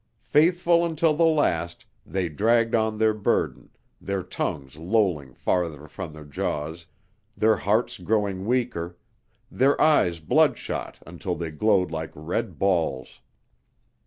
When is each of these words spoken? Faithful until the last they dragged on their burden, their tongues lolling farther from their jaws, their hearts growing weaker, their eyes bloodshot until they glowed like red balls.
Faithful 0.25 0.83
until 0.83 1.13
the 1.13 1.23
last 1.27 1.85
they 2.07 2.27
dragged 2.27 2.73
on 2.73 2.97
their 2.97 3.13
burden, 3.13 3.69
their 4.01 4.23
tongues 4.23 4.75
lolling 4.75 5.31
farther 5.31 5.87
from 5.87 6.11
their 6.11 6.25
jaws, 6.25 6.87
their 7.37 7.57
hearts 7.57 7.99
growing 7.99 8.47
weaker, 8.47 8.97
their 9.51 9.79
eyes 9.79 10.19
bloodshot 10.19 10.97
until 11.05 11.35
they 11.35 11.51
glowed 11.51 11.91
like 11.91 12.09
red 12.15 12.57
balls. 12.57 13.19